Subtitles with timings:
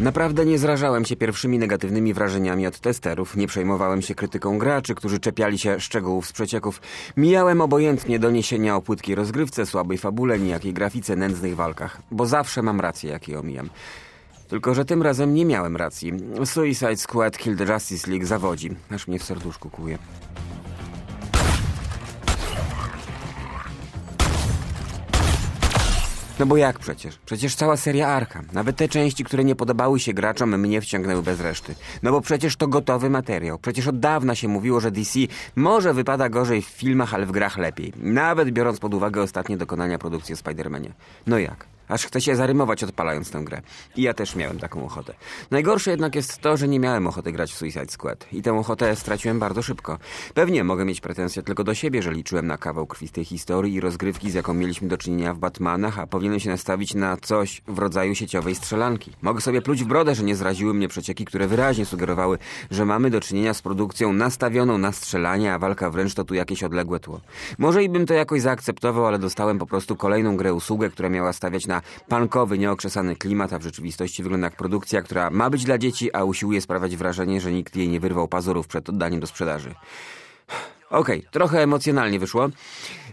[0.00, 5.18] Naprawdę nie zrażałem się pierwszymi negatywnymi wrażeniami od testerów, nie przejmowałem się krytyką graczy, którzy
[5.18, 6.80] czepiali się szczegółów z przecieków.
[7.16, 12.80] Mijałem obojętnie doniesienia o płytkiej rozgrywce, słabej fabule, nijakiej grafice, nędznych walkach, bo zawsze mam
[12.80, 13.70] rację, jak je omijam.
[14.48, 16.12] Tylko, że tym razem nie miałem racji.
[16.44, 19.98] Suicide Squad Kill the Justice League zawodzi, aż mnie w serduszku kłuje.
[26.40, 27.18] No bo jak przecież?
[27.26, 28.44] Przecież cała seria Arkham.
[28.52, 31.74] Nawet te części, które nie podobały się graczom, mnie wciągnęły bez reszty.
[32.02, 33.58] No bo przecież to gotowy materiał.
[33.58, 35.18] Przecież od dawna się mówiło, że DC
[35.56, 37.92] może wypada gorzej w filmach, ale w grach lepiej.
[37.96, 40.90] Nawet biorąc pod uwagę ostatnie dokonania produkcji o Spider-Manie.
[41.26, 41.66] No jak?
[41.90, 43.62] Aż chce się zarymować odpalając tę grę.
[43.96, 45.14] I ja też miałem taką ochotę.
[45.50, 48.26] Najgorsze jednak jest to, że nie miałem ochoty grać w Suicide Squad.
[48.32, 49.98] I tę ochotę straciłem bardzo szybko.
[50.34, 54.30] Pewnie mogę mieć pretensje tylko do siebie, że liczyłem na kawał krwistej historii i rozgrywki,
[54.30, 58.14] z jaką mieliśmy do czynienia w Batmanach, a powinienem się nastawić na coś w rodzaju
[58.14, 59.12] sieciowej strzelanki.
[59.22, 62.38] Mogę sobie pluć w brodę, że nie zraziły mnie przecieki, które wyraźnie sugerowały,
[62.70, 66.62] że mamy do czynienia z produkcją nastawioną na strzelanie, a walka wręcz to tu jakieś
[66.62, 67.20] odległe tło.
[67.58, 71.32] Może i bym to jakoś zaakceptował, ale dostałem po prostu kolejną grę usługę, która miała
[71.32, 75.78] stawiać na pankowy, nieokrzesany klimat, a w rzeczywistości wygląda jak produkcja, która ma być dla
[75.78, 79.74] dzieci, a usiłuje sprawiać wrażenie, że nikt jej nie wyrwał pazurów przed oddaniem do sprzedaży.
[80.90, 82.48] Okej, okay, trochę emocjonalnie wyszło.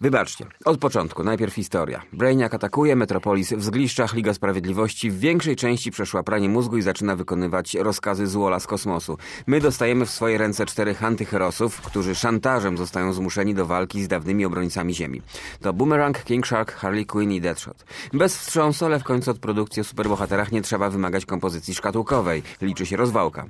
[0.00, 2.02] Wybaczcie, od początku, najpierw historia.
[2.12, 7.16] Brainiac atakuje Metropolis w zgliszczach, Liga Sprawiedliwości w większej części przeszła pranie mózgu i zaczyna
[7.16, 9.18] wykonywać rozkazy złola z kosmosu.
[9.46, 14.44] My dostajemy w swoje ręce czterech antyherosów, którzy szantażem zostają zmuszeni do walki z dawnymi
[14.44, 15.22] obrońcami Ziemi.
[15.60, 17.84] To Boomerang, King Shark, Harley Quinn i Deadshot.
[18.12, 22.42] Bez wstrząsu, ale w końcu od produkcji o superbohaterach nie trzeba wymagać kompozycji szkatułkowej.
[22.60, 23.46] Liczy się rozwałka.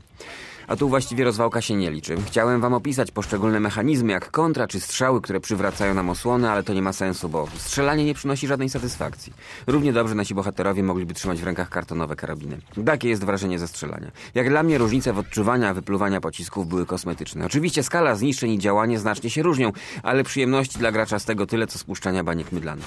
[0.69, 2.17] A tu właściwie rozwałka się nie liczy.
[2.27, 6.75] Chciałem wam opisać poszczególne mechanizmy, jak kontra czy strzały, które przywracają nam osłonę, ale to
[6.75, 9.33] nie ma sensu, bo strzelanie nie przynosi żadnej satysfakcji.
[9.67, 12.59] Równie dobrze nasi bohaterowie mogliby trzymać w rękach kartonowe karabiny.
[12.87, 14.11] Takie jest wrażenie ze strzelania.
[14.35, 17.47] Jak dla mnie różnice w odczuwania, wypluwania pocisków były kosmetyczne.
[17.47, 19.73] Oczywiście skala zniszczeń i działanie znacznie się różnią,
[20.03, 22.87] ale przyjemności dla gracza z tego tyle, co spuszczania baniek mydlanych.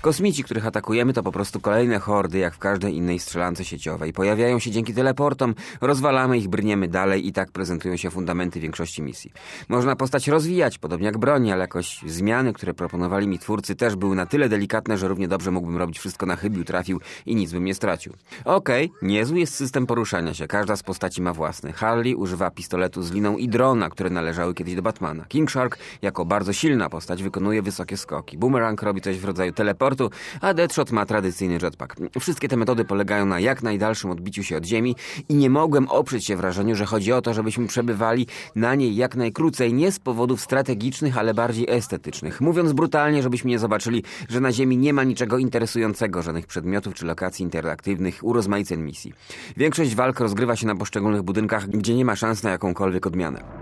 [0.00, 4.12] Kosmici, których atakujemy, to po prostu kolejne hordy, jak w każdej innej strzelance sieciowej.
[4.12, 9.32] Pojawiają się dzięki teleportom, rozwalamy ich, brniemy dalej, i tak prezentują się fundamenty większości misji.
[9.68, 14.16] Można postać rozwijać, podobnie jak broni, ale jakoś zmiany, które proponowali mi twórcy też były
[14.16, 17.64] na tyle delikatne, że równie dobrze mógłbym robić wszystko na chybił, trafił i nic bym
[17.64, 18.12] nie stracił.
[18.44, 21.72] Okej, okay, niezły jest system poruszania się, każda z postaci ma własny.
[21.72, 25.24] Harley używa pistoletu z liną i drona, które należały kiedyś do Batmana.
[25.28, 28.38] King Shark jako bardzo silna postać wykonuje wysokie skoki.
[28.38, 30.10] Boomerang robi coś w rodzaju teleportu,
[30.40, 31.96] a Deadshot ma tradycyjny jetpack.
[32.20, 34.96] Wszystkie te metody polegają na jak najdalszym odbiciu się od ziemi
[35.28, 38.96] i nie mogłem oprzeć się wrażeniu, że chodzi Chodzi o to, żebyśmy przebywali na niej
[38.96, 42.40] jak najkrócej, nie z powodów strategicznych, ale bardziej estetycznych.
[42.40, 47.06] Mówiąc brutalnie, żebyśmy nie zobaczyli, że na Ziemi nie ma niczego interesującego, żadnych przedmiotów czy
[47.06, 49.12] lokacji interaktywnych, urozmaiceń misji.
[49.56, 53.55] Większość walk rozgrywa się na poszczególnych budynkach, gdzie nie ma szans na jakąkolwiek odmianę.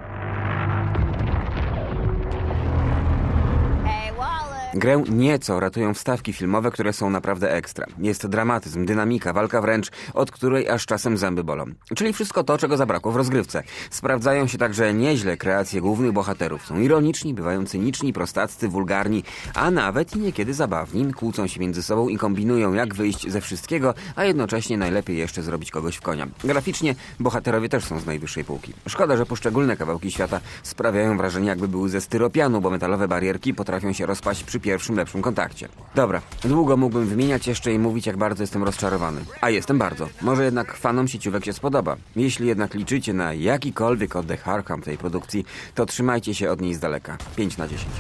[4.76, 7.86] Grę nieco ratują wstawki filmowe, które są naprawdę ekstra.
[7.98, 11.64] Jest dramatyzm, dynamika, walka wręcz, od której aż czasem zęby bolą.
[11.96, 13.62] Czyli wszystko to, czego zabrakło w rozgrywce.
[13.90, 16.66] Sprawdzają się także nieźle kreacje głównych bohaterów.
[16.66, 19.24] Są ironiczni, bywają cyniczni, prostaccy, wulgarni,
[19.54, 21.12] a nawet i niekiedy zabawni.
[21.12, 25.70] Kłócą się między sobą i kombinują, jak wyjść ze wszystkiego, a jednocześnie najlepiej jeszcze zrobić
[25.70, 26.26] kogoś w konia.
[26.44, 28.72] Graficznie bohaterowie też są z najwyższej półki.
[28.88, 33.92] Szkoda, że poszczególne kawałki świata sprawiają wrażenie, jakby były ze styropianu, bo metalowe barierki potrafią
[33.92, 35.68] się rozpaść przy pierwszym lepszym kontakcie.
[35.94, 39.20] Dobra, długo mógłbym wymieniać jeszcze i mówić, jak bardzo jestem rozczarowany.
[39.40, 40.08] A jestem bardzo.
[40.22, 41.96] Może jednak fanom sieciówek się spodoba.
[42.16, 46.78] Jeśli jednak liczycie na jakikolwiek oddech Arkham tej produkcji, to trzymajcie się od niej z
[46.78, 47.16] daleka.
[47.36, 47.90] 5 na 10.